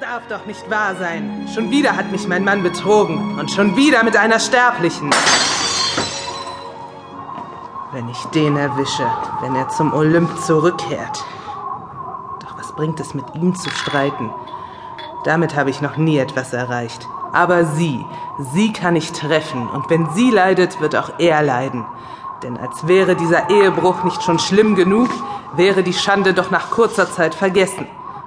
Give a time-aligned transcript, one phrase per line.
[0.00, 1.48] Darf doch nicht wahr sein.
[1.54, 3.38] Schon wieder hat mich mein Mann betrogen.
[3.38, 5.10] Und schon wieder mit einer Sterblichen.
[7.92, 9.06] Wenn ich den erwische,
[9.40, 11.24] wenn er zum Olymp zurückkehrt.
[12.42, 14.30] Doch was bringt es mit ihm zu streiten?
[15.24, 17.08] Damit habe ich noch nie etwas erreicht.
[17.32, 18.04] Aber sie,
[18.52, 19.66] sie kann ich treffen.
[19.66, 21.86] Und wenn sie leidet, wird auch er leiden.
[22.42, 25.08] Denn als wäre dieser Ehebruch nicht schon schlimm genug,
[25.54, 27.86] wäre die Schande doch nach kurzer Zeit vergessen.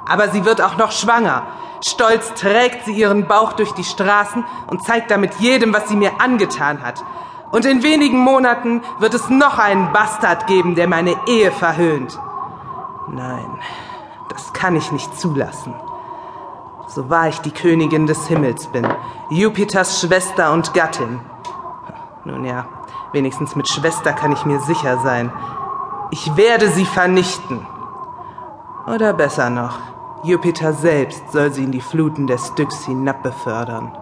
[0.09, 1.43] Aber sie wird auch noch schwanger.
[1.81, 6.19] Stolz trägt sie ihren Bauch durch die Straßen und zeigt damit jedem, was sie mir
[6.19, 7.03] angetan hat.
[7.51, 12.19] Und in wenigen Monaten wird es noch einen Bastard geben, der meine Ehe verhöhnt.
[13.07, 13.59] Nein,
[14.29, 15.73] das kann ich nicht zulassen.
[16.87, 18.87] So wahr ich die Königin des Himmels bin,
[19.29, 21.21] Jupiters Schwester und Gattin.
[22.25, 22.65] Nun ja,
[23.13, 25.31] wenigstens mit Schwester kann ich mir sicher sein.
[26.11, 27.65] Ich werde sie vernichten.
[28.87, 29.77] Oder besser noch,
[30.23, 33.97] Jupiter selbst soll sie in die Fluten des Styx hinabbefördern.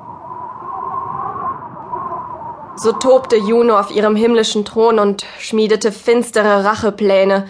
[2.76, 7.48] So tobte Juno auf ihrem himmlischen Thron und schmiedete finstere Rachepläne,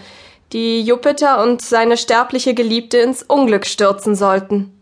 [0.52, 4.80] die Jupiter und seine sterbliche Geliebte ins Unglück stürzen sollten.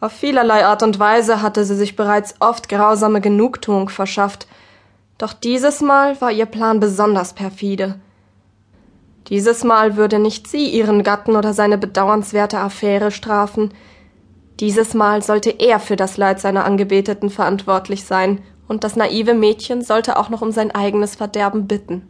[0.00, 4.46] Auf vielerlei Art und Weise hatte sie sich bereits oft grausame Genugtuung verschafft,
[5.16, 7.98] doch dieses Mal war ihr Plan besonders perfide.
[9.28, 13.74] Dieses Mal würde nicht sie ihren Gatten oder seine bedauernswerte Affäre strafen.
[14.58, 19.82] Dieses Mal sollte er für das Leid seiner Angebeteten verantwortlich sein, und das naive Mädchen
[19.82, 22.06] sollte auch noch um sein eigenes Verderben bitten.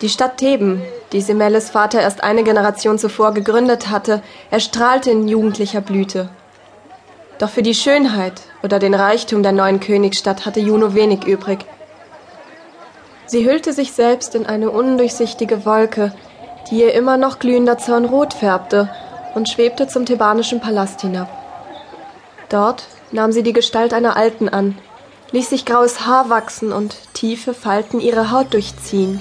[0.00, 5.80] Die Stadt Theben, die Semelles Vater erst eine Generation zuvor gegründet hatte, erstrahlte in jugendlicher
[5.80, 6.28] Blüte.
[7.38, 11.64] Doch für die Schönheit oder den Reichtum der neuen Königsstadt hatte Juno wenig übrig.
[13.34, 16.12] Sie hüllte sich selbst in eine undurchsichtige Wolke,
[16.70, 18.88] die ihr immer noch glühender Zorn rot färbte
[19.34, 21.28] und schwebte zum thebanischen Palast hinab.
[22.48, 24.78] Dort nahm sie die Gestalt einer Alten an,
[25.32, 29.20] ließ sich graues Haar wachsen und tiefe Falten ihre Haut durchziehen.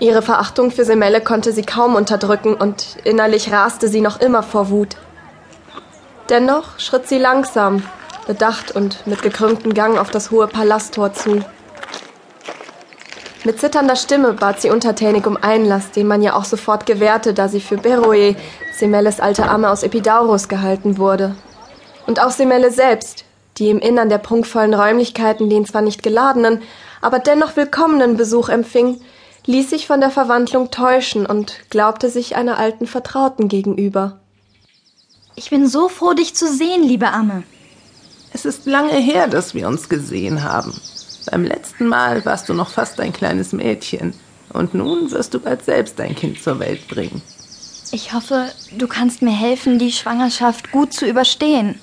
[0.00, 4.68] Ihre Verachtung für Semelle konnte sie kaum unterdrücken und innerlich raste sie noch immer vor
[4.68, 4.96] Wut.
[6.28, 7.84] Dennoch schritt sie langsam,
[8.26, 11.44] bedacht und mit gekrümmtem Gang auf das hohe Palasttor zu.
[13.44, 17.48] Mit zitternder Stimme bat sie untertänig um Einlass, den man ihr auch sofort gewährte, da
[17.48, 18.36] sie für Beroe,
[18.76, 21.34] Semelles alte Amme aus Epidaurus, gehalten wurde.
[22.06, 23.24] Und auch Semelle selbst,
[23.58, 26.62] die im Innern der prunkvollen Räumlichkeiten den zwar nicht geladenen,
[27.00, 29.00] aber dennoch willkommenen Besuch empfing,
[29.46, 34.20] ließ sich von der Verwandlung täuschen und glaubte sich einer alten Vertrauten gegenüber.
[35.34, 37.42] Ich bin so froh, dich zu sehen, liebe Amme.
[38.44, 40.74] Es ist lange her, dass wir uns gesehen haben.
[41.30, 44.14] Beim letzten Mal warst du noch fast ein kleines Mädchen.
[44.52, 47.22] Und nun wirst du bald selbst dein Kind zur Welt bringen.
[47.92, 51.78] Ich hoffe, du kannst mir helfen, die Schwangerschaft gut zu überstehen.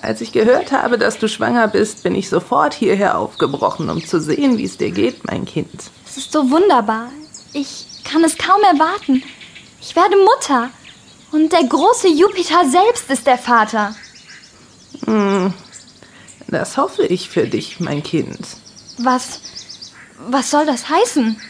[0.00, 4.22] Als ich gehört habe, dass du schwanger bist, bin ich sofort hierher aufgebrochen, um zu
[4.22, 5.90] sehen, wie es dir geht, mein Kind.
[6.06, 7.10] Es ist so wunderbar.
[7.52, 9.22] Ich kann es kaum erwarten.
[9.82, 10.70] Ich werde Mutter.
[11.30, 13.94] Und der große Jupiter selbst ist der Vater.
[15.04, 15.52] Hm,
[16.48, 18.38] das hoffe ich für dich, mein Kind.
[18.98, 19.40] Was.
[20.28, 21.40] Was soll das heißen?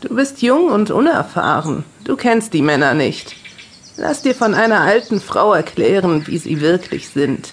[0.00, 1.84] Du bist jung und unerfahren.
[2.04, 3.34] Du kennst die Männer nicht.
[3.96, 7.52] Lass dir von einer alten Frau erklären, wie sie wirklich sind.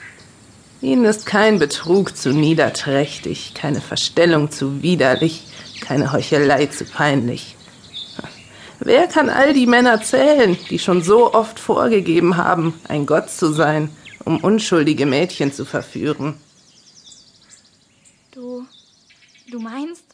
[0.82, 5.48] Ihnen ist kein Betrug zu niederträchtig, keine Verstellung zu widerlich,
[5.80, 7.56] keine Heuchelei zu peinlich.
[8.80, 13.54] Wer kann all die Männer zählen, die schon so oft vorgegeben haben, ein Gott zu
[13.54, 13.90] sein
[14.26, 16.36] um unschuldige Mädchen zu verführen.
[18.32, 18.66] Du.
[19.50, 20.11] Du meinst,